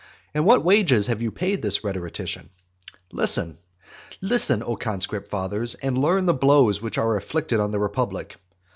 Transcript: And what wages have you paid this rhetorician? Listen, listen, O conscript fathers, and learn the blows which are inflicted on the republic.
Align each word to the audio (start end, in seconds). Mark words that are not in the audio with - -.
And 0.33 0.47
what 0.47 0.63
wages 0.65 1.05
have 1.05 1.21
you 1.21 1.29
paid 1.29 1.61
this 1.61 1.83
rhetorician? 1.83 2.49
Listen, 3.11 3.59
listen, 4.19 4.63
O 4.63 4.75
conscript 4.75 5.27
fathers, 5.27 5.75
and 5.75 5.95
learn 5.95 6.25
the 6.25 6.33
blows 6.33 6.81
which 6.81 6.97
are 6.97 7.13
inflicted 7.15 7.59
on 7.59 7.69
the 7.69 7.77
republic. 7.79 8.35